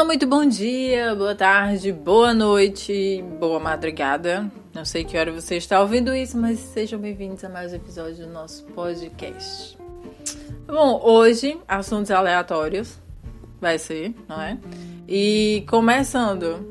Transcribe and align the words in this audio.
Olá, 0.00 0.06
muito 0.06 0.26
bom 0.26 0.46
dia, 0.46 1.14
boa 1.14 1.34
tarde, 1.34 1.92
boa 1.92 2.32
noite, 2.32 3.22
boa 3.38 3.60
madrugada. 3.60 4.50
Não 4.72 4.82
sei 4.82 5.04
que 5.04 5.18
hora 5.18 5.30
você 5.30 5.58
está 5.58 5.78
ouvindo 5.78 6.16
isso, 6.16 6.38
mas 6.38 6.58
sejam 6.58 6.98
bem-vindos 6.98 7.44
a 7.44 7.50
mais 7.50 7.74
um 7.74 7.76
episódio 7.76 8.26
do 8.26 8.32
nosso 8.32 8.64
podcast. 8.68 9.76
Bom, 10.66 11.02
hoje, 11.04 11.60
assuntos 11.68 12.10
aleatórios, 12.10 12.98
vai 13.60 13.78
ser, 13.78 14.14
não 14.26 14.40
é? 14.40 14.56
E 15.06 15.66
começando, 15.68 16.66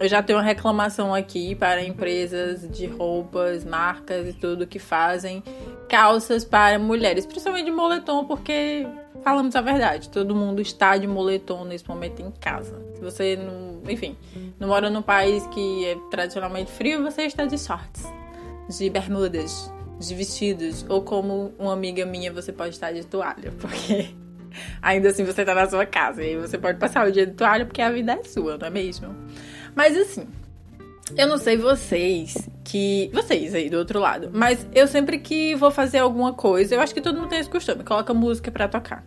eu 0.00 0.08
já 0.08 0.20
tenho 0.20 0.40
uma 0.40 0.44
reclamação 0.44 1.14
aqui 1.14 1.54
para 1.54 1.80
empresas 1.80 2.68
de 2.68 2.86
roupas, 2.86 3.64
marcas 3.64 4.26
e 4.26 4.32
tudo 4.32 4.66
que 4.66 4.80
fazem 4.80 5.44
calças 5.88 6.44
para 6.44 6.76
mulheres, 6.76 7.24
principalmente 7.24 7.66
de 7.66 7.70
moletom, 7.70 8.24
porque 8.24 8.84
falamos 9.24 9.56
a 9.56 9.62
verdade, 9.62 10.10
todo 10.10 10.36
mundo 10.36 10.60
está 10.60 10.96
de 10.98 11.06
moletom 11.06 11.64
nesse 11.64 11.88
momento 11.88 12.20
em 12.20 12.30
casa. 12.30 12.78
Se 12.94 13.00
você 13.00 13.36
não, 13.36 13.80
enfim, 13.90 14.16
não 14.60 14.68
mora 14.68 14.90
num 14.90 15.02
país 15.02 15.46
que 15.46 15.86
é 15.86 15.96
tradicionalmente 16.10 16.70
frio, 16.70 17.02
você 17.02 17.22
está 17.22 17.46
de 17.46 17.58
shorts, 17.58 18.04
de 18.68 18.90
bermudas, 18.90 19.72
de 19.98 20.14
vestidos, 20.14 20.84
ou 20.88 21.02
como 21.02 21.54
uma 21.58 21.72
amiga 21.72 22.04
minha, 22.04 22.30
você 22.30 22.52
pode 22.52 22.74
estar 22.74 22.92
de 22.92 23.04
toalha, 23.06 23.50
porque 23.58 24.14
ainda 24.82 25.08
assim 25.08 25.24
você 25.24 25.40
está 25.40 25.54
na 25.54 25.68
sua 25.68 25.86
casa 25.86 26.22
e 26.22 26.36
você 26.36 26.58
pode 26.58 26.78
passar 26.78 27.08
o 27.08 27.10
dia 27.10 27.26
de 27.26 27.32
toalha 27.32 27.64
porque 27.64 27.80
a 27.80 27.90
vida 27.90 28.12
é 28.12 28.22
sua, 28.24 28.58
não 28.58 28.66
é 28.66 28.70
mesmo? 28.70 29.14
Mas 29.74 29.96
assim, 29.96 30.28
eu 31.16 31.26
não 31.26 31.38
sei 31.38 31.56
vocês 31.56 32.48
que. 32.62 33.10
Vocês 33.12 33.54
aí 33.54 33.68
do 33.68 33.78
outro 33.78 33.98
lado. 33.98 34.30
Mas 34.32 34.64
eu 34.72 34.86
sempre 34.86 35.18
que 35.18 35.54
vou 35.56 35.70
fazer 35.70 35.98
alguma 35.98 36.32
coisa, 36.32 36.74
eu 36.74 36.80
acho 36.80 36.94
que 36.94 37.00
todo 37.00 37.18
mundo 37.18 37.30
tem 37.30 37.40
esse 37.40 37.50
costume, 37.50 37.82
coloca 37.82 38.14
música 38.14 38.50
para 38.52 38.68
tocar 38.68 39.04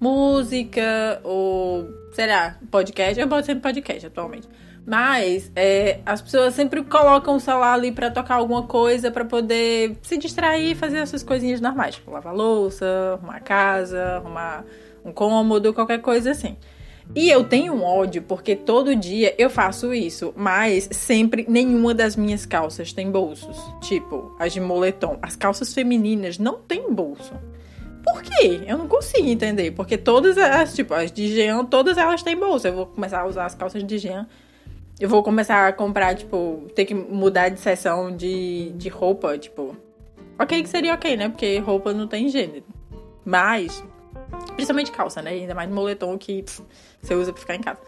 música 0.00 1.20
ou, 1.22 1.86
sei 2.12 2.26
lá, 2.26 2.56
podcast. 2.70 3.20
Eu 3.20 3.28
boto 3.28 3.46
sempre 3.46 3.62
podcast 3.62 4.06
atualmente. 4.06 4.48
Mas 4.86 5.52
é, 5.54 6.00
as 6.06 6.22
pessoas 6.22 6.54
sempre 6.54 6.82
colocam 6.82 7.36
o 7.36 7.40
celular 7.40 7.74
ali 7.74 7.92
para 7.92 8.10
tocar 8.10 8.36
alguma 8.36 8.62
coisa 8.62 9.10
para 9.10 9.24
poder 9.24 9.98
se 10.02 10.16
distrair 10.16 10.72
e 10.72 10.74
fazer 10.74 10.98
essas 10.98 11.22
coisinhas 11.22 11.60
normais, 11.60 11.96
tipo 11.96 12.10
lavar 12.10 12.34
louça, 12.34 12.86
arrumar 13.14 13.36
a 13.36 13.40
casa, 13.40 14.02
arrumar 14.16 14.64
um 15.04 15.12
cômodo, 15.12 15.74
qualquer 15.74 16.00
coisa 16.00 16.30
assim. 16.30 16.56
E 17.14 17.28
eu 17.28 17.44
tenho 17.44 17.74
um 17.74 17.82
ódio 17.82 18.22
porque 18.22 18.54
todo 18.54 18.94
dia 18.94 19.34
eu 19.36 19.50
faço 19.50 19.92
isso, 19.92 20.32
mas 20.36 20.88
sempre 20.92 21.44
nenhuma 21.48 21.92
das 21.92 22.14
minhas 22.16 22.46
calças 22.46 22.92
tem 22.92 23.10
bolsos. 23.10 23.58
Tipo, 23.80 24.34
as 24.38 24.52
de 24.52 24.60
moletom. 24.60 25.18
As 25.20 25.34
calças 25.34 25.74
femininas 25.74 26.38
não 26.38 26.60
tem 26.60 26.92
bolso. 26.92 27.34
Por 28.04 28.22
quê? 28.22 28.62
Eu 28.66 28.78
não 28.78 28.88
consigo 28.88 29.28
entender. 29.28 29.70
Porque 29.72 29.96
todas 29.96 30.36
as, 30.38 30.74
tipo, 30.74 30.94
as 30.94 31.10
de 31.12 31.34
Jean, 31.34 31.64
todas 31.64 31.98
elas 31.98 32.22
têm 32.22 32.36
bolsa. 32.36 32.68
Eu 32.68 32.74
vou 32.74 32.86
começar 32.86 33.20
a 33.20 33.26
usar 33.26 33.46
as 33.46 33.54
calças 33.54 33.84
de 33.84 33.98
Jean. 33.98 34.26
Eu 34.98 35.08
vou 35.08 35.22
começar 35.22 35.66
a 35.66 35.72
comprar, 35.72 36.14
tipo, 36.14 36.66
ter 36.74 36.84
que 36.84 36.94
mudar 36.94 37.48
de 37.48 37.58
seção 37.58 38.14
de, 38.14 38.70
de 38.72 38.88
roupa, 38.88 39.38
tipo. 39.38 39.76
Ok, 40.38 40.62
que 40.62 40.68
seria 40.68 40.94
ok, 40.94 41.16
né? 41.16 41.28
Porque 41.28 41.58
roupa 41.58 41.92
não 41.92 42.06
tem 42.06 42.28
gênero. 42.28 42.64
Mas, 43.24 43.82
principalmente 44.54 44.90
calça, 44.90 45.22
né? 45.22 45.30
Ainda 45.30 45.54
mais 45.54 45.70
moletom 45.70 46.16
que 46.18 46.42
pff, 46.42 46.62
você 47.00 47.14
usa 47.14 47.32
pra 47.32 47.40
ficar 47.40 47.54
em 47.54 47.60
casa. 47.60 47.80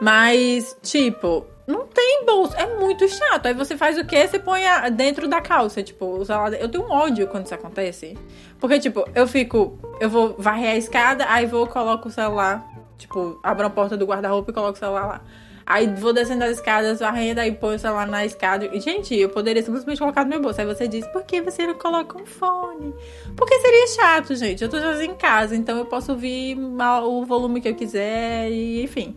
Mas, 0.00 0.76
tipo, 0.82 1.46
não 1.70 1.86
tem 1.86 2.24
bolso. 2.26 2.54
É 2.56 2.78
muito 2.78 3.08
chato. 3.08 3.46
Aí 3.46 3.54
você 3.54 3.76
faz 3.76 3.96
o 3.98 4.04
quê? 4.04 4.26
Você 4.26 4.38
põe 4.38 4.62
dentro 4.92 5.28
da 5.28 5.40
calça. 5.40 5.82
Tipo, 5.82 6.22
Eu 6.58 6.68
tenho 6.68 6.84
um 6.84 6.90
ódio 6.90 7.26
quando 7.28 7.46
isso 7.46 7.54
acontece. 7.54 8.18
Porque, 8.58 8.78
tipo, 8.78 9.04
eu 9.14 9.26
fico. 9.26 9.78
Eu 10.00 10.10
vou 10.10 10.34
varrer 10.38 10.72
a 10.72 10.76
escada, 10.76 11.26
aí 11.28 11.46
vou, 11.46 11.66
coloco 11.66 12.08
o 12.08 12.12
celular. 12.12 12.66
Tipo, 12.98 13.38
abro 13.42 13.66
a 13.66 13.70
porta 13.70 13.96
do 13.96 14.04
guarda-roupa 14.04 14.50
e 14.50 14.54
coloco 14.54 14.76
o 14.76 14.78
celular 14.78 15.06
lá. 15.06 15.20
Aí 15.64 15.86
vou 15.86 16.12
descendo 16.12 16.42
as 16.42 16.50
escadas, 16.50 16.98
varrendo, 16.98 17.40
aí 17.40 17.52
põe 17.52 17.76
o 17.76 17.78
celular 17.78 18.06
na 18.06 18.24
escada. 18.24 18.66
E, 18.66 18.80
gente, 18.80 19.14
eu 19.16 19.28
poderia 19.28 19.62
simplesmente 19.62 20.00
colocar 20.00 20.24
no 20.24 20.30
meu 20.30 20.42
bolso. 20.42 20.60
Aí 20.60 20.66
você 20.66 20.88
diz, 20.88 21.06
por 21.06 21.22
que 21.22 21.40
você 21.40 21.64
não 21.64 21.74
coloca 21.74 22.20
um 22.20 22.26
fone? 22.26 22.92
Porque 23.36 23.56
seria 23.60 23.86
chato, 23.86 24.34
gente. 24.34 24.64
Eu 24.64 24.68
tô 24.68 24.80
sozinha 24.80 25.12
em 25.12 25.14
casa, 25.14 25.54
então 25.54 25.78
eu 25.78 25.86
posso 25.86 26.10
ouvir 26.10 26.58
o 26.58 27.24
volume 27.24 27.60
que 27.60 27.68
eu 27.68 27.74
quiser, 27.76 28.50
e 28.50 28.82
enfim. 28.82 29.16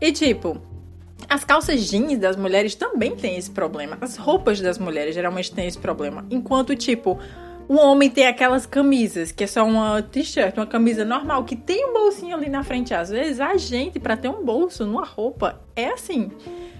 E 0.00 0.12
tipo, 0.12 0.56
as 1.32 1.44
calças 1.44 1.88
jeans 1.88 2.18
das 2.18 2.36
mulheres 2.36 2.74
também 2.74 3.16
têm 3.16 3.38
esse 3.38 3.50
problema. 3.50 3.96
As 4.00 4.16
roupas 4.16 4.60
das 4.60 4.78
mulheres 4.78 5.14
geralmente 5.14 5.50
têm 5.50 5.66
esse 5.66 5.78
problema. 5.78 6.26
Enquanto, 6.30 6.76
tipo, 6.76 7.18
o 7.66 7.76
homem 7.76 8.10
tem 8.10 8.26
aquelas 8.26 8.66
camisas, 8.66 9.32
que 9.32 9.44
é 9.44 9.46
só 9.46 9.64
uma 9.64 10.02
t-shirt, 10.02 10.54
uma 10.58 10.66
camisa 10.66 11.06
normal, 11.06 11.44
que 11.44 11.56
tem 11.56 11.88
um 11.88 11.94
bolsinho 11.94 12.36
ali 12.36 12.50
na 12.50 12.62
frente. 12.62 12.92
Às 12.92 13.08
vezes, 13.08 13.40
a 13.40 13.56
gente, 13.56 13.98
para 13.98 14.14
ter 14.14 14.28
um 14.28 14.44
bolso 14.44 14.84
numa 14.84 15.06
roupa, 15.06 15.58
é 15.74 15.86
assim. 15.88 16.30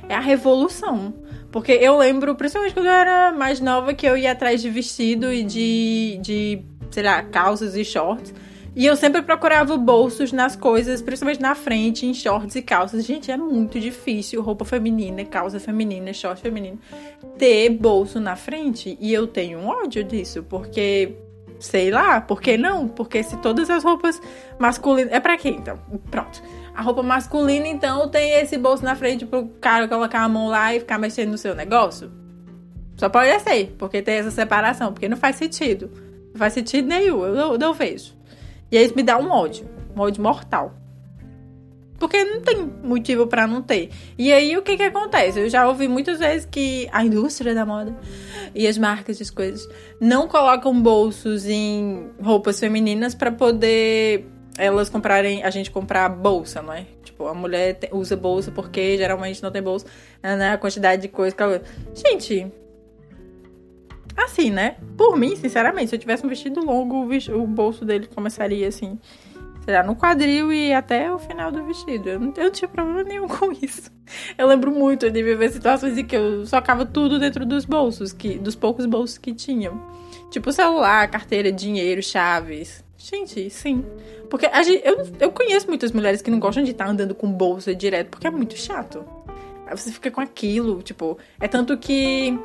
É 0.07 0.15
a 0.15 0.21
revolução. 0.21 1.15
Porque 1.51 1.73
eu 1.73 1.97
lembro, 1.97 2.35
principalmente 2.35 2.75
quando 2.75 2.87
eu 2.87 2.93
era 2.93 3.33
mais 3.33 3.59
nova, 3.59 3.95
que 3.95 4.07
eu 4.07 4.19
ia 4.19 4.33
atrás 4.33 4.61
de 4.61 4.69
vestido 4.69 5.33
e 5.33 5.45
de, 5.45 6.19
de 6.21 6.63
sei 6.91 7.03
lá, 7.03 7.23
calças 7.23 7.75
e 7.75 7.85
shorts. 7.85 8.35
E 8.75 8.87
eu 8.87 8.97
sempre 8.97 9.21
procurava 9.21 9.77
bolsos 9.77 10.33
nas 10.33 10.57
coisas, 10.57 11.03
principalmente 11.03 11.41
na 11.41 11.55
frente, 11.55 12.07
em 12.07 12.15
shorts 12.15 12.57
e 12.57 12.63
calças. 12.63 13.05
Gente, 13.05 13.31
é 13.31 13.37
muito 13.37 13.79
difícil 13.79 14.41
roupa 14.41 14.65
feminina, 14.65 15.25
calça 15.27 15.61
feminina, 15.61 16.13
short 16.15 16.41
feminino, 16.41 16.79
ter 17.37 17.69
bolso 17.69 18.19
na 18.19 18.35
frente. 18.35 18.97
E 18.99 19.13
eu 19.13 19.27
tenho 19.27 19.59
um 19.59 19.69
ódio 19.69 20.03
disso, 20.03 20.43
porque 20.45 21.15
sei 21.63 21.91
lá, 21.91 22.21
por 22.21 22.41
que 22.41 22.57
não? 22.57 22.89
Porque 22.89 23.23
se 23.23 23.37
todas 23.37 23.71
as 23.71 23.85
roupas 23.85 24.21
masculinas. 24.59 25.13
É 25.13 25.21
pra 25.21 25.37
quê 25.37 25.51
então? 25.51 25.79
Pronto. 26.11 26.43
A 26.75 26.81
roupa 26.83 27.03
masculina, 27.03 27.69
então, 27.69 28.09
tem 28.09 28.41
esse 28.41 28.57
bolso 28.57 28.83
na 28.83 28.97
frente 28.97 29.27
pro 29.27 29.49
cara 29.61 29.87
colocar 29.87 30.21
a 30.21 30.29
mão 30.29 30.49
lá 30.49 30.75
e 30.75 30.81
ficar 30.81 30.99
mexendo 30.99 31.31
no 31.31 31.39
seu 31.39 31.55
negócio? 31.55 32.11
Só 32.97 33.09
pode 33.09 33.39
ser, 33.41 33.75
porque 33.79 34.01
tem 34.01 34.17
essa 34.17 34.31
separação, 34.31 34.93
porque 34.93 35.09
não 35.09 35.17
faz 35.17 35.37
sentido. 35.37 35.91
Não 36.33 36.39
faz 36.39 36.55
sentido 36.55 36.89
nenhum, 36.89 37.25
eu 37.27 37.35
não, 37.35 37.59
não 37.59 37.75
vejo. 37.75 38.15
E 38.73 38.79
aí 38.79 38.87
isso 38.87 38.97
me 38.97 39.03
dá 39.03 39.19
um 39.19 39.31
ódio, 39.31 39.69
um 39.95 40.01
ódio 40.01 40.23
mortal. 40.23 40.75
Porque 41.99 42.25
não 42.25 42.41
tem 42.41 42.57
motivo 42.83 43.29
para 43.29 43.47
não 43.47 43.63
ter. 43.63 43.91
E 44.19 44.33
aí 44.33 44.57
o 44.57 44.63
que 44.63 44.77
que 44.77 44.83
acontece? 44.83 45.39
Eu 45.39 45.49
já 45.49 45.69
ouvi 45.69 45.87
muitas 45.87 46.19
vezes 46.19 46.49
que 46.51 46.89
a 46.91 47.05
indústria 47.05 47.55
da 47.55 47.65
moda 47.65 47.95
e 48.55 48.67
as 48.67 48.77
marcas 48.77 49.19
de 49.19 49.31
coisas 49.31 49.69
não 50.01 50.27
colocam 50.27 50.83
bolsos 50.83 51.47
em 51.47 52.11
roupas 52.21 52.59
femininas 52.59 53.15
para 53.15 53.31
poder 53.31 54.27
elas 54.59 54.89
comprarem, 54.89 55.43
a 55.45 55.51
gente 55.51 55.71
comprar 55.71 56.09
bolsa, 56.09 56.61
não 56.61 56.73
é? 56.73 56.87
Tipo, 57.05 57.27
a 57.27 57.35
mulher 57.35 57.79
usa 57.93 58.17
bolsa 58.17 58.51
porque 58.51 58.97
geralmente 58.97 59.43
não 59.43 59.51
tem 59.51 59.63
bolsa, 59.63 59.87
né? 60.23 60.53
A 60.53 60.59
quantidade 60.59 61.03
de 61.03 61.09
coisa 61.09 61.37
que 61.37 61.43
ela... 61.43 61.63
Gente, 61.95 62.51
Assim, 64.17 64.51
né? 64.51 64.77
Por 64.97 65.17
mim, 65.17 65.37
sinceramente, 65.37 65.91
se 65.91 65.97
eu 65.97 65.99
tivesse 65.99 66.25
um 66.25 66.29
vestido 66.29 66.65
longo, 66.65 67.07
o, 67.07 67.47
bolso 67.47 67.85
dele 67.85 68.07
começaria 68.07 68.69
assim, 68.69 68.99
sei 69.65 69.75
lá, 69.75 69.83
no 69.83 69.97
quadril 69.97 70.53
e 70.53 70.73
até 70.73 71.13
o 71.13 71.19
final 71.19 71.51
do 71.51 71.65
vestido. 71.65 72.09
Eu 72.09 72.21
não, 72.21 72.33
eu 72.37 72.45
não 72.45 72.51
tinha 72.51 72.69
problema 72.69 73.03
nenhum 73.03 73.27
com 73.29 73.53
isso. 73.53 73.91
Eu 74.37 74.47
lembro 74.47 74.71
muito 74.71 75.11
de 75.11 75.23
viver 75.23 75.51
situações 75.51 75.97
em 75.97 76.05
que 76.05 76.17
eu 76.17 76.45
socava 76.45 76.85
tudo 76.85 77.19
dentro 77.19 77.47
dos 77.47 77.65
bolsos, 77.65 78.13
que, 78.13 78.39
dos 78.39 78.55
poucos 78.55 78.87
bolsos 78.87 79.19
que 79.19 79.33
tinham. 79.33 79.81
Tipo 80.31 80.53
celular, 80.53 81.09
carteira, 81.11 81.51
dinheiro, 81.51 82.03
chaves. 82.03 82.85
Gente, 82.97 83.51
sim. 83.51 83.85
Porque 84.31 84.49
gente, 84.63 84.83
eu, 84.87 85.07
eu 85.21 85.33
conheço 85.33 85.67
muitas 85.69 85.93
mulheres 85.93 86.23
que 86.23 86.31
não 86.31 86.39
gostam 86.39 86.63
de 86.63 86.71
estar 86.71 86.89
andando 86.89 87.15
com 87.15 87.31
bolsa 87.31 87.75
direto, 87.75 88.09
porque 88.09 88.27
é 88.27 88.31
muito 88.31 88.57
chato. 88.57 89.05
Aí 89.67 89.77
você 89.77 89.91
fica 89.91 90.11
com 90.11 90.21
aquilo, 90.21 90.83
tipo, 90.83 91.19
é 91.41 91.49
tanto 91.49 91.77
que 91.77 92.39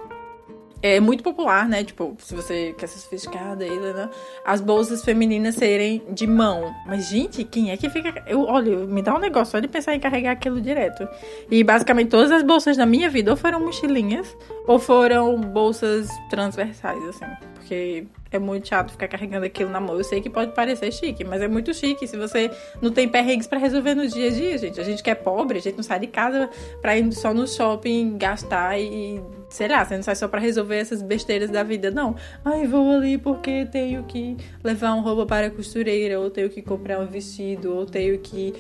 é 0.82 1.00
muito 1.00 1.24
popular, 1.24 1.68
né? 1.68 1.84
Tipo, 1.84 2.16
se 2.20 2.36
você 2.36 2.74
quer 2.78 2.88
ser 2.88 3.00
sofisticada, 3.00 3.66
né? 3.66 4.10
as 4.46 4.62
bolsas 4.62 5.04
femininas 5.04 5.56
serem 5.56 6.04
de 6.12 6.28
mão. 6.28 6.74
Mas, 6.86 7.10
gente, 7.10 7.44
quem 7.44 7.72
é 7.72 7.78
que 7.78 7.90
fica. 7.90 8.24
Eu, 8.28 8.42
olha, 8.42 8.86
me 8.86 9.02
dá 9.02 9.16
um 9.16 9.20
negócio 9.20 9.52
só 9.54 9.60
de 9.60 9.68
pensar 9.68 9.96
em 9.96 10.00
carregar 10.00 10.32
aquilo 10.32 10.62
direto. 10.62 11.08
E 11.50 11.64
basicamente 11.64 12.10
todas 12.10 12.32
as 12.32 12.44
bolsas 12.44 12.78
da 12.78 12.86
minha 12.86 13.10
vida 13.10 13.32
ou 13.32 13.38
foram 13.38 13.60
mochilinhas 13.60 14.36
ou 14.68 14.78
foram 14.78 15.40
bolsas 15.42 16.10
transversais, 16.30 17.04
assim. 17.06 17.26
Porque 17.56 18.06
é 18.32 18.40
muito 18.40 18.68
chato 18.68 18.92
ficar 18.92 19.08
carregando 19.08 19.46
aquilo 19.46 19.70
na 19.70 19.80
mão. 19.80 19.98
Eu 19.98 20.04
sei 20.04 20.22
que 20.22 20.30
pode 20.30 20.54
parecer 20.54 20.92
chique, 20.92 21.24
mas 21.24 21.42
é 21.42 21.48
muito 21.48 21.74
chique 21.74 22.08
se 22.08 22.18
você 22.18 22.52
não 22.82 22.92
tem 22.92 23.08
perrengues 23.08 23.48
para 23.48 23.58
resolver 23.58 23.96
no 23.96 24.08
dia 24.08 24.28
a 24.28 24.32
dia, 24.32 24.58
gente. 24.58 24.80
A 24.80 24.84
gente 24.84 25.02
que 25.02 25.10
é 25.10 25.16
pobre, 25.16 25.58
a 25.58 25.62
gente 25.62 25.76
não 25.76 25.84
sai 25.84 26.00
de 26.00 26.08
casa 26.08 26.50
pra 26.82 26.98
ir 26.98 27.12
só 27.14 27.34
no 27.34 27.48
shopping 27.48 28.18
gastar 28.18 28.80
e, 28.80 29.22
sei 29.50 29.68
lá, 29.68 29.84
você 29.84 29.96
não 29.96 30.04
sai 30.04 30.16
só 30.16 30.28
para 30.28 30.40
resolver 30.40 30.78
essas 30.78 31.02
besteiras 31.02 31.50
da 31.50 31.64
vida, 31.64 31.90
não. 31.90 32.16
Ai, 32.44 32.68
vou 32.68 32.92
ali 32.92 33.18
porque 33.18 33.66
tenho 33.66 34.04
que 34.04 34.38
levar 34.64 34.94
um 34.94 35.02
roupa 35.02 35.26
para 35.26 35.48
a 35.48 35.52
costureira, 35.52 36.20
ou 36.20 36.30
tenho 36.30 36.50
que 36.50 36.62
comprar 36.62 37.00
um 37.00 37.06
vestido, 37.06 37.74
ou 37.74 37.86
tenho 37.86 38.18
que. 38.20 38.54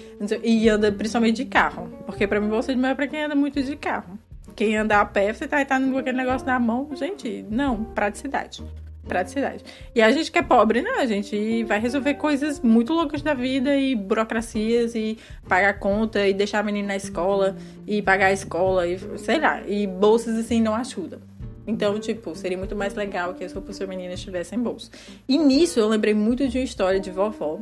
E 0.43 0.69
anda 0.69 0.91
principalmente 0.91 1.37
de 1.37 1.45
carro. 1.45 1.89
Porque 2.05 2.27
para 2.27 2.39
mim, 2.39 2.47
bolsa 2.47 2.73
de 2.73 2.79
mão 2.79 2.91
é 2.91 2.95
pra 2.95 3.07
quem 3.07 3.23
anda 3.23 3.35
muito 3.35 3.61
de 3.61 3.75
carro. 3.75 4.17
Quem 4.55 4.75
anda 4.75 4.99
a 4.99 5.05
pé, 5.05 5.33
você 5.33 5.47
tá, 5.47 5.63
tá 5.63 5.79
com 5.79 5.97
aquele 5.97 6.17
negócio 6.17 6.47
na 6.47 6.59
mão. 6.59 6.89
Gente, 6.95 7.45
não, 7.49 7.83
praticidade. 7.83 8.63
Praticidade. 9.07 9.63
E 9.95 10.01
a 10.01 10.11
gente 10.11 10.31
que 10.31 10.37
é 10.37 10.43
pobre, 10.43 10.81
né? 10.81 10.91
A 10.99 11.05
gente 11.05 11.63
vai 11.63 11.79
resolver 11.79 12.15
coisas 12.15 12.59
muito 12.59 12.93
loucas 12.93 13.21
da 13.21 13.33
vida 13.33 13.75
e 13.75 13.95
burocracias 13.95 14.93
e 14.95 15.17
pagar 15.47 15.79
conta 15.79 16.27
e 16.27 16.33
deixar 16.33 16.59
a 16.59 16.63
menina 16.63 16.89
na 16.89 16.95
escola 16.95 17.55
e 17.87 18.01
pagar 18.01 18.27
a 18.27 18.33
escola 18.33 18.87
e 18.87 18.99
sei 19.17 19.39
lá. 19.39 19.61
E 19.67 19.87
bolsas 19.87 20.37
assim 20.37 20.61
não 20.61 20.75
ajudam. 20.75 21.19
Então, 21.65 21.99
tipo, 21.99 22.33
seria 22.33 22.57
muito 22.57 22.75
mais 22.75 22.95
legal 22.95 23.33
que 23.33 23.43
as 23.43 23.51
roupas 23.51 23.77
femininas 23.77 24.21
tivessem 24.21 24.57
bolsa. 24.57 24.89
E 25.27 25.37
nisso 25.37 25.79
eu 25.79 25.87
lembrei 25.89 26.13
muito 26.13 26.47
de 26.47 26.57
uma 26.57 26.63
história 26.63 26.99
de 26.99 27.11
vovó. 27.11 27.59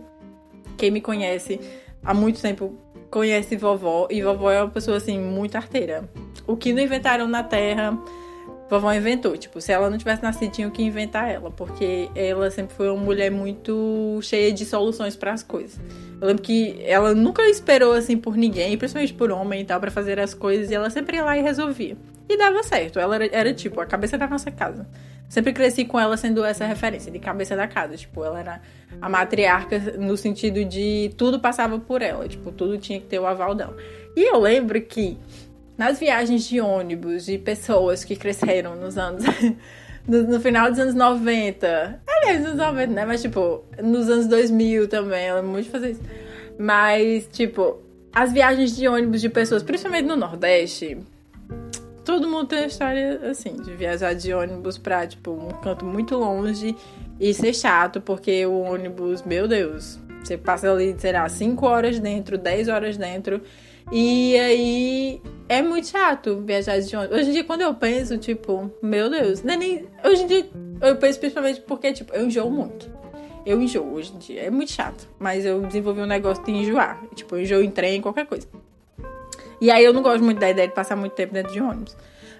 Quem 0.77 0.91
me 0.91 1.01
conhece 1.01 1.59
há 2.03 2.13
muito 2.13 2.39
tempo 2.39 2.77
conhece 3.09 3.55
vovó 3.55 4.07
e 4.11 4.21
vovó 4.21 4.51
é 4.51 4.61
uma 4.61 4.69
pessoa 4.69 4.97
assim 4.97 5.19
muito 5.19 5.55
arteira. 5.55 6.07
O 6.45 6.55
que 6.55 6.71
não 6.71 6.83
inventaram 6.83 7.27
na 7.27 7.43
Terra, 7.43 7.97
vovó 8.69 8.91
inventou. 8.93 9.37
Tipo, 9.37 9.61
se 9.61 9.71
ela 9.71 9.89
não 9.89 9.97
tivesse 9.97 10.23
nascido, 10.23 10.51
tinha 10.51 10.69
que 10.69 10.83
inventar 10.83 11.29
ela, 11.29 11.51
porque 11.51 12.09
ela 12.15 12.49
sempre 12.49 12.75
foi 12.75 12.89
uma 12.89 13.01
mulher 13.01 13.31
muito 13.31 14.19
cheia 14.21 14.51
de 14.51 14.65
soluções 14.65 15.15
para 15.15 15.33
as 15.33 15.43
coisas. 15.43 15.79
Eu 16.19 16.27
lembro 16.27 16.41
que 16.41 16.77
ela 16.83 17.13
nunca 17.13 17.43
esperou 17.43 17.93
assim 17.93 18.17
por 18.17 18.35
ninguém, 18.35 18.77
principalmente 18.77 19.13
por 19.13 19.31
homem 19.31 19.61
e 19.61 19.65
tal, 19.65 19.79
para 19.79 19.91
fazer 19.91 20.19
as 20.19 20.33
coisas, 20.33 20.71
e 20.71 20.73
ela 20.73 20.89
sempre 20.89 21.17
ia 21.17 21.23
lá 21.23 21.37
e 21.37 21.41
resolvia. 21.41 21.97
E 22.27 22.37
dava 22.37 22.63
certo. 22.63 22.99
Ela 22.99 23.15
era, 23.15 23.29
era 23.31 23.53
tipo 23.53 23.79
a 23.79 23.85
cabeça 23.85 24.17
da 24.17 24.27
nossa 24.27 24.49
casa. 24.49 24.87
Sempre 25.27 25.53
cresci 25.53 25.85
com 25.85 25.99
ela 25.99 26.15
sendo 26.17 26.43
essa 26.43 26.65
referência 26.65 27.11
de 27.11 27.19
cabeça 27.19 27.55
da 27.55 27.67
casa. 27.67 27.95
Tipo, 27.97 28.23
ela 28.23 28.39
era 28.39 28.61
a 29.01 29.09
matriarca 29.09 29.79
no 29.97 30.15
sentido 30.15 30.63
de 30.63 31.11
tudo 31.17 31.39
passava 31.39 31.79
por 31.79 32.01
ela. 32.01 32.27
Tipo, 32.27 32.51
tudo 32.51 32.77
tinha 32.77 32.99
que 32.99 33.07
ter 33.07 33.19
o 33.19 33.25
aval 33.25 33.53
dela. 33.53 33.75
E 34.15 34.23
eu 34.23 34.39
lembro 34.39 34.79
que 34.81 35.17
nas 35.77 35.99
viagens 35.99 36.47
de 36.47 36.61
ônibus 36.61 37.25
de 37.25 37.37
pessoas 37.37 38.03
que 38.03 38.15
cresceram 38.15 38.75
nos 38.75 38.97
anos. 38.97 39.23
no, 40.07 40.23
no, 40.23 40.39
final 40.39 40.69
dos 40.69 40.79
anos 40.79 40.95
90. 40.95 42.01
Aliás, 42.07 42.39
nos 42.39 42.47
anos 42.51 42.65
90, 42.65 42.93
né? 42.93 43.05
Mas, 43.05 43.21
tipo, 43.21 43.63
nos 43.81 44.09
anos 44.09 44.27
2000 44.27 44.87
também. 44.87 45.25
Ela 45.25 45.41
muito 45.41 45.65
de 45.65 45.71
fazer 45.71 45.91
isso. 45.91 46.01
Mas, 46.57 47.27
tipo, 47.31 47.81
as 48.13 48.31
viagens 48.31 48.75
de 48.75 48.87
ônibus 48.87 49.19
de 49.19 49.29
pessoas, 49.29 49.61
principalmente 49.61 50.05
no 50.05 50.15
Nordeste. 50.15 50.97
Todo 52.05 52.29
mundo 52.29 52.47
tem 52.47 52.59
a 52.59 52.67
história 52.67 53.19
assim, 53.29 53.55
de 53.55 53.73
viajar 53.73 54.13
de 54.13 54.31
ônibus 54.33 54.77
pra, 54.77 55.05
tipo, 55.05 55.31
um 55.31 55.49
canto 55.61 55.83
muito 55.83 56.15
longe 56.15 56.75
e 57.19 57.33
ser 57.33 57.53
chato, 57.53 57.99
porque 57.99 58.45
o 58.45 58.61
ônibus, 58.61 59.23
meu 59.23 59.47
Deus, 59.47 59.99
você 60.23 60.37
passa 60.37 60.71
ali, 60.71 60.95
sei 60.97 61.11
lá, 61.11 61.27
5 61.27 61.65
horas 61.65 61.99
dentro, 61.99 62.37
10 62.37 62.67
horas 62.67 62.95
dentro. 62.95 63.41
E 63.91 64.37
aí 64.39 65.21
é 65.47 65.61
muito 65.61 65.87
chato 65.87 66.41
viajar 66.45 66.79
de 66.79 66.95
ônibus. 66.95 67.17
Hoje 67.17 67.29
em 67.29 67.33
dia, 67.33 67.43
quando 67.43 67.61
eu 67.61 67.73
penso, 67.73 68.17
tipo, 68.17 68.71
meu 68.81 69.09
Deus, 69.09 69.43
não 69.43 69.53
é 69.53 69.57
nem. 69.57 69.87
Hoje 70.03 70.23
em 70.23 70.27
dia, 70.27 70.49
eu 70.81 70.95
penso 70.95 71.19
principalmente 71.19 71.61
porque, 71.61 71.93
tipo, 71.93 72.13
eu 72.13 72.25
enjoo 72.25 72.49
muito. 72.49 72.89
Eu 73.45 73.61
enjoo 73.61 73.93
hoje 73.93 74.11
em 74.13 74.17
dia. 74.17 74.41
É 74.41 74.49
muito 74.49 74.71
chato. 74.71 75.07
Mas 75.19 75.45
eu 75.45 75.61
desenvolvi 75.61 76.01
um 76.01 76.07
negócio 76.07 76.43
de 76.43 76.51
enjoar. 76.51 77.03
Tipo, 77.13 77.35
eu 77.35 77.41
enjoo 77.41 77.61
em 77.61 77.69
trem, 77.69 78.01
qualquer 78.01 78.25
coisa. 78.25 78.47
E 79.61 79.69
aí 79.69 79.85
eu 79.85 79.93
não 79.93 80.01
gosto 80.01 80.23
muito 80.23 80.39
da 80.39 80.49
ideia 80.49 80.67
de 80.67 80.73
passar 80.73 80.95
muito 80.95 81.13
tempo 81.13 81.33
dentro 81.33 81.53
de 81.53 81.61
ônibus. 81.61 81.95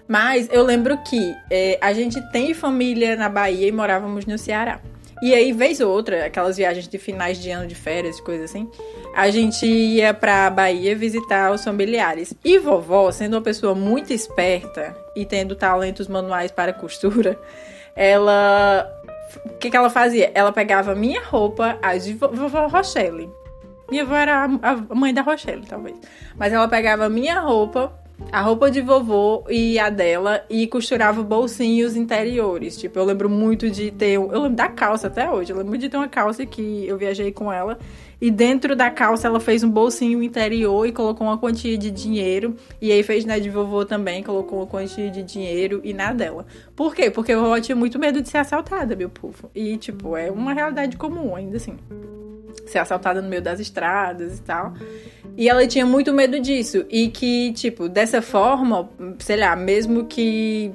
Mas 0.08 0.48
eu 0.52 0.62
lembro 0.62 0.98
que 0.98 1.34
é, 1.50 1.78
a 1.80 1.92
gente 1.92 2.20
tem 2.30 2.54
família 2.54 3.16
na 3.16 3.28
Bahia 3.28 3.66
e 3.66 3.72
morávamos 3.72 4.26
no 4.26 4.36
Ceará. 4.36 4.80
E 5.22 5.34
aí, 5.34 5.52
vez 5.52 5.80
ou 5.80 5.90
outra, 5.90 6.26
aquelas 6.26 6.56
viagens 6.58 6.86
de 6.86 6.98
finais 6.98 7.40
de 7.40 7.50
ano 7.50 7.66
de 7.66 7.74
férias, 7.74 8.20
coisa 8.20 8.44
assim, 8.44 8.70
a 9.14 9.30
gente 9.30 9.66
ia 9.66 10.12
pra 10.12 10.50
Bahia 10.50 10.94
visitar 10.94 11.50
os 11.52 11.64
familiares. 11.64 12.34
E 12.44 12.58
vovó, 12.58 13.10
sendo 13.10 13.34
uma 13.34 13.42
pessoa 13.42 13.74
muito 13.74 14.12
esperta 14.12 14.94
e 15.14 15.24
tendo 15.24 15.56
talentos 15.56 16.06
manuais 16.06 16.50
para 16.50 16.72
costura, 16.72 17.38
ela. 17.94 18.92
O 19.44 19.58
que, 19.58 19.70
que 19.70 19.76
ela 19.76 19.90
fazia? 19.90 20.30
Ela 20.34 20.52
pegava 20.52 20.94
minha 20.94 21.22
roupa, 21.22 21.78
a 21.82 21.96
de 21.96 22.12
vovó 22.14 22.66
Rochelle. 22.66 23.30
Minha 23.90 24.02
avó 24.02 24.16
era 24.16 24.44
a 24.44 24.94
mãe 24.94 25.14
da 25.14 25.22
Rochelle, 25.22 25.64
talvez. 25.66 25.96
Mas 26.36 26.52
ela 26.52 26.68
pegava 26.68 27.08
minha 27.08 27.40
roupa 27.40 27.92
a 28.32 28.40
roupa 28.40 28.70
de 28.70 28.80
vovô 28.80 29.44
e 29.48 29.78
a 29.78 29.90
dela 29.90 30.44
e 30.48 30.66
costurava 30.66 31.22
bolsinhos 31.22 31.96
interiores. 31.96 32.76
Tipo, 32.76 32.98
eu 32.98 33.04
lembro 33.04 33.28
muito 33.28 33.70
de 33.70 33.90
ter. 33.90 34.12
Eu 34.14 34.28
lembro 34.28 34.56
da 34.56 34.68
calça 34.68 35.06
até 35.06 35.30
hoje. 35.30 35.52
Eu 35.52 35.58
lembro 35.58 35.76
de 35.76 35.88
ter 35.88 35.96
uma 35.96 36.08
calça 36.08 36.44
que 36.46 36.86
eu 36.86 36.96
viajei 36.96 37.30
com 37.30 37.52
ela. 37.52 37.78
E 38.18 38.30
dentro 38.30 38.74
da 38.74 38.90
calça 38.90 39.28
ela 39.28 39.38
fez 39.38 39.62
um 39.62 39.70
bolsinho 39.70 40.22
interior 40.22 40.86
e 40.86 40.92
colocou 40.92 41.26
uma 41.26 41.36
quantia 41.36 41.76
de 41.76 41.90
dinheiro. 41.90 42.56
E 42.80 42.90
aí 42.90 43.02
fez 43.02 43.24
na 43.24 43.38
de 43.38 43.50
vovô 43.50 43.84
também, 43.84 44.22
colocou 44.22 44.60
uma 44.60 44.66
quantia 44.66 45.10
de 45.10 45.22
dinheiro 45.22 45.80
e 45.84 45.92
na 45.92 46.12
dela. 46.12 46.46
Por 46.74 46.94
quê? 46.94 47.10
Porque 47.10 47.32
a 47.32 47.38
vovó 47.38 47.60
tinha 47.60 47.76
muito 47.76 47.98
medo 47.98 48.22
de 48.22 48.28
ser 48.28 48.38
assaltada, 48.38 48.96
meu 48.96 49.10
povo. 49.10 49.50
E, 49.54 49.76
tipo, 49.76 50.16
é 50.16 50.30
uma 50.30 50.54
realidade 50.54 50.96
comum 50.96 51.36
ainda 51.36 51.58
assim. 51.58 51.76
Ser 52.64 52.78
assaltada 52.78 53.20
no 53.20 53.28
meio 53.28 53.42
das 53.42 53.60
estradas 53.60 54.38
e 54.38 54.42
tal. 54.42 54.72
E 55.36 55.50
ela 55.50 55.66
tinha 55.66 55.84
muito 55.84 56.14
medo 56.14 56.40
disso. 56.40 56.86
E 56.88 57.08
que, 57.08 57.52
tipo, 57.52 57.88
dessa 58.06 58.22
forma, 58.22 58.88
sei 59.18 59.36
lá, 59.36 59.56
mesmo 59.56 60.04
que 60.04 60.72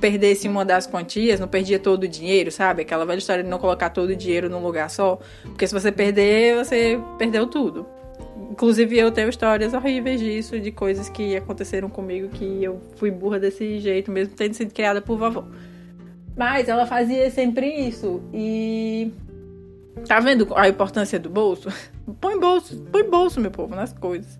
perdesse 0.00 0.46
uma 0.46 0.64
das 0.64 0.86
quantias, 0.86 1.40
não 1.40 1.48
perdia 1.48 1.78
todo 1.78 2.04
o 2.04 2.08
dinheiro, 2.08 2.50
sabe? 2.52 2.82
Aquela 2.82 3.06
velha 3.06 3.18
história 3.18 3.42
de 3.42 3.48
não 3.48 3.58
colocar 3.58 3.88
todo 3.88 4.10
o 4.10 4.16
dinheiro 4.16 4.50
num 4.50 4.62
lugar 4.62 4.90
só. 4.90 5.18
Porque 5.42 5.66
se 5.66 5.72
você 5.72 5.90
perder, 5.90 6.62
você 6.62 7.00
perdeu 7.16 7.46
tudo. 7.46 7.86
Inclusive, 8.50 8.98
eu 8.98 9.10
tenho 9.10 9.30
histórias 9.30 9.72
horríveis 9.72 10.20
disso, 10.20 10.60
de 10.60 10.70
coisas 10.70 11.08
que 11.08 11.36
aconteceram 11.36 11.88
comigo 11.88 12.28
que 12.28 12.62
eu 12.62 12.80
fui 12.96 13.10
burra 13.10 13.38
desse 13.38 13.80
jeito, 13.80 14.10
mesmo 14.10 14.34
tendo 14.34 14.52
sido 14.54 14.72
criada 14.72 15.00
por 15.00 15.16
vovó. 15.16 15.44
Mas 16.36 16.68
ela 16.68 16.86
fazia 16.86 17.30
sempre 17.30 17.66
isso. 17.66 18.20
E 18.32 19.10
Tá 20.06 20.20
vendo 20.20 20.46
a 20.54 20.68
importância 20.68 21.18
do 21.18 21.30
bolso? 21.30 21.68
Põe 22.20 22.38
bolso, 22.38 22.76
põe 22.92 23.08
bolso, 23.08 23.40
meu 23.40 23.50
povo, 23.50 23.74
nas 23.74 23.92
coisas. 23.92 24.38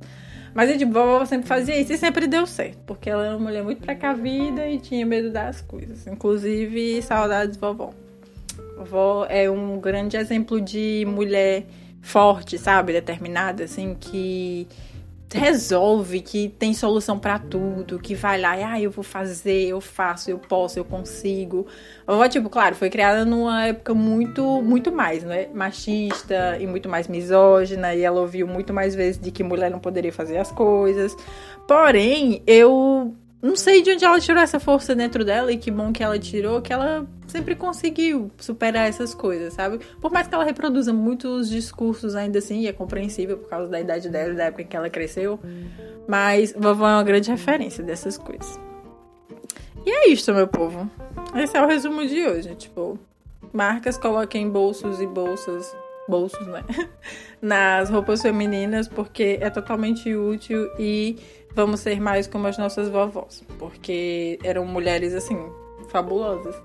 Mas 0.55 0.71
a 0.71 0.77
de 0.77 0.85
vovó 0.85 1.25
sempre 1.25 1.49
fazia 1.49 1.79
isso 1.79 1.93
e 1.93 1.99
sempre 1.99 2.29
deu 2.29 2.47
certo, 2.47 2.79
porque 2.87 3.11
ela 3.11 3.27
é 3.27 3.31
uma 3.31 3.41
mulher 3.41 3.65
muito 3.65 3.83
precavida 3.83 4.69
e 4.69 4.79
tinha 4.79 5.05
medo 5.05 5.31
das 5.31 5.61
coisas. 5.61 6.07
Inclusive, 6.07 7.03
saudades 7.03 7.57
vovó. 7.57 7.93
Vovó 8.79 9.27
é 9.29 9.51
um 9.51 9.81
grande 9.81 10.17
exemplo 10.17 10.61
de 10.61 11.05
mulher 11.09 11.65
forte, 12.01 12.57
sabe? 12.57 12.93
Determinada, 12.93 13.65
assim, 13.65 13.97
que 13.99 14.69
resolve, 15.35 16.21
que 16.21 16.49
tem 16.49 16.73
solução 16.73 17.19
para 17.19 17.39
tudo, 17.39 17.99
que 17.99 18.15
vai 18.15 18.41
lá 18.41 18.57
e 18.57 18.63
ah, 18.63 18.81
eu 18.81 18.91
vou 18.91 19.03
fazer, 19.03 19.69
eu 19.69 19.81
faço, 19.81 20.31
eu 20.31 20.39
posso, 20.39 20.79
eu 20.79 20.85
consigo. 20.85 21.67
A 22.07 22.13
vovó, 22.13 22.29
tipo, 22.29 22.49
claro, 22.49 22.77
foi 22.77 22.89
criada 22.89 23.25
numa 23.25 23.67
época 23.67 23.93
muito, 23.95 24.63
muito 24.63 24.93
mais, 24.93 25.25
né? 25.25 25.49
Machista 25.53 26.57
e 26.61 26.67
muito 26.67 26.89
mais 26.89 27.09
misógina, 27.09 27.95
e 27.95 28.03
ela 28.03 28.21
ouviu 28.21 28.47
muito 28.47 28.73
mais 28.73 28.95
vezes 28.95 29.21
de 29.21 29.31
que 29.31 29.43
mulher 29.43 29.71
não 29.71 29.81
poderia 29.81 30.13
fazer 30.13 30.39
as 30.39 30.53
coisas. 30.53 31.17
Porém, 31.67 32.43
eu 32.47 33.15
não 33.45 33.57
sei 33.57 33.83
de 33.83 33.91
onde 33.91 34.03
ela 34.03 34.19
tirou 34.19 34.43
essa 34.43 34.59
força 34.59 34.95
dentro 34.95 35.23
dela 35.23 35.53
e 35.53 35.59
que 35.59 35.71
bom 35.71 35.93
que 35.93 36.03
ela 36.03 36.19
tirou, 36.19 36.63
que 36.63 36.73
ela 36.73 37.07
sempre 37.27 37.55
conseguiu 37.55 38.31
superar 38.39 38.89
essas 38.89 39.15
coisas, 39.15 39.53
sabe? 39.53 39.81
Por 40.01 40.11
mais 40.11 40.27
que 40.27 40.35
ela 40.35 40.45
reproduza 40.45 40.95
muitos 40.95 41.51
discursos 41.51 42.17
ainda 42.17 42.39
assim, 42.39 42.61
e 42.61 42.69
é 42.69 42.73
compreensível 42.73 43.37
por 43.37 43.51
causa 43.51 43.69
da 43.69 43.79
idade 43.79 44.09
dela 44.09 44.33
e 44.33 44.37
da 44.37 44.45
época 44.45 44.63
em 44.63 44.67
que 44.67 44.75
ela 44.75 44.89
cresceu, 44.89 45.39
mas 46.09 46.55
vovó 46.57 46.89
é 46.89 46.95
uma 46.95 47.03
grande 47.03 47.31
referência 47.31 47.85
dessas 47.85 48.17
coisas. 48.17 48.59
E 49.85 49.91
é 49.91 50.09
isso, 50.09 50.33
meu 50.33 50.49
povo. 50.49 50.91
Esse 51.37 51.55
é 51.55 51.63
o 51.63 51.67
resumo 51.67 52.07
de 52.07 52.27
hoje. 52.27 52.55
Tipo, 52.55 52.99
marcas 53.53 53.99
coloquem 53.99 54.49
bolsos 54.49 55.03
e 55.03 55.07
bolsas 55.07 55.71
bolsos, 56.09 56.47
né? 56.47 56.65
Nas 57.41 57.91
roupas 57.91 58.23
femininas, 58.23 58.89
porque 58.89 59.39
é 59.41 59.51
totalmente 59.51 60.15
útil 60.15 60.71
e 60.79 61.17
vamos 61.55 61.81
ser 61.81 62.01
mais 62.01 62.27
como 62.27 62.47
as 62.47 62.59
nossas 62.59 62.89
vovós, 62.89 63.43
porque 63.59 64.39
eram 64.43 64.67
mulheres 64.67 65.15
assim 65.15 65.39
fabulosas, 65.89 66.57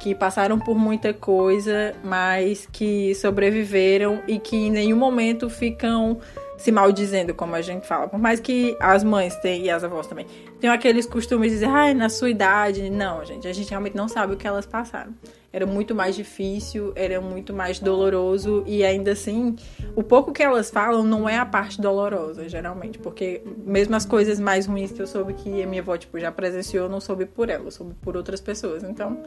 que 0.00 0.14
passaram 0.14 0.58
por 0.58 0.76
muita 0.76 1.12
coisa, 1.12 1.94
mas 2.02 2.66
que 2.72 3.14
sobreviveram 3.14 4.22
e 4.26 4.38
que 4.38 4.56
em 4.56 4.70
nenhum 4.70 4.96
momento 4.96 5.50
ficam 5.50 6.20
se 6.58 6.70
maldizendo, 6.70 7.32
como 7.32 7.54
a 7.54 7.62
gente 7.62 7.86
fala. 7.86 8.08
Por 8.08 8.18
mais 8.18 8.40
que 8.40 8.76
as 8.80 9.02
mães 9.02 9.34
tenham, 9.36 9.64
e 9.64 9.70
as 9.70 9.82
avós 9.82 10.06
também, 10.06 10.26
tenham 10.60 10.74
aqueles 10.74 11.06
costumes 11.06 11.50
de 11.50 11.58
dizer, 11.58 11.70
ai, 11.70 11.94
na 11.94 12.08
sua 12.08 12.28
idade. 12.28 12.90
Não, 12.90 13.24
gente, 13.24 13.48
a 13.48 13.52
gente 13.52 13.70
realmente 13.70 13.96
não 13.96 14.08
sabe 14.08 14.34
o 14.34 14.36
que 14.36 14.46
elas 14.46 14.66
passaram 14.66 15.14
era 15.52 15.64
muito 15.66 15.94
mais 15.94 16.14
difícil, 16.14 16.92
era 16.94 17.20
muito 17.20 17.54
mais 17.54 17.80
doloroso 17.80 18.62
e 18.66 18.84
ainda 18.84 19.12
assim, 19.12 19.56
o 19.96 20.02
pouco 20.02 20.32
que 20.32 20.42
elas 20.42 20.70
falam 20.70 21.02
não 21.02 21.28
é 21.28 21.38
a 21.38 21.46
parte 21.46 21.80
dolorosa, 21.80 22.48
geralmente, 22.48 22.98
porque 22.98 23.42
mesmo 23.64 23.96
as 23.96 24.04
coisas 24.04 24.38
mais 24.38 24.66
ruins 24.66 24.92
que 24.92 25.00
eu 25.00 25.06
soube 25.06 25.32
que 25.34 25.62
a 25.62 25.66
minha 25.66 25.80
avó 25.80 25.96
tipo 25.96 26.18
já 26.18 26.30
presenciou, 26.30 26.84
eu 26.84 26.90
não 26.90 27.00
soube 27.00 27.24
por 27.24 27.48
ela, 27.48 27.64
eu 27.64 27.70
soube 27.70 27.94
por 28.02 28.16
outras 28.16 28.40
pessoas. 28.40 28.82
Então, 28.84 29.22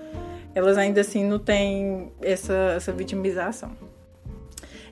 elas 0.53 0.77
ainda 0.77 1.01
assim 1.01 1.25
não 1.25 1.39
têm 1.39 2.11
essa 2.21 2.53
essa 2.75 2.91
vitimização. 2.91 3.71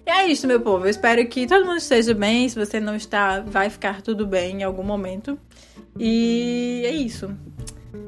E 0.05 0.09
é 0.09 0.27
isso, 0.27 0.47
meu 0.47 0.59
povo. 0.59 0.85
Eu 0.85 0.89
espero 0.89 1.25
que 1.27 1.45
todo 1.47 1.65
mundo 1.65 1.77
esteja 1.77 2.13
bem. 2.13 2.47
Se 2.49 2.55
você 2.55 2.79
não 2.79 2.95
está, 2.95 3.41
vai 3.41 3.69
ficar 3.69 4.01
tudo 4.01 4.25
bem 4.25 4.61
em 4.61 4.63
algum 4.63 4.83
momento. 4.83 5.37
E 5.97 6.83
é 6.85 6.91
isso. 6.91 7.29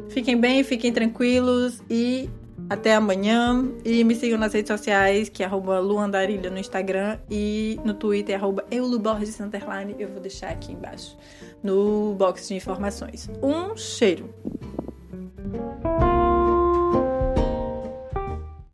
Fiquem 0.10 0.40
bem, 0.40 0.64
fiquem 0.64 0.92
tranquilos 0.92 1.82
e 1.90 2.30
até 2.70 2.96
amanhã. 2.96 3.66
E 3.84 4.04
me 4.04 4.16
sigam 4.16 4.38
nas 4.38 4.54
redes 4.54 4.68
sociais, 4.68 5.30
que 5.30 5.44
é 5.44 5.46
arroba 5.46 5.80
Luandarilha 5.80 6.50
no 6.50 6.58
Instagram 6.58 7.18
e 7.30 7.80
no 7.84 7.94
Twitter, 7.94 8.36
arroba 8.36 8.66
Eu 8.70 8.88
vou 8.90 10.20
deixar 10.20 10.50
aqui 10.50 10.72
embaixo 10.74 11.18
no 11.64 12.16
box 12.16 12.48
de 12.48 12.56
informações. 12.56 13.30
Um 13.42 13.76
cheiro! 13.76 14.34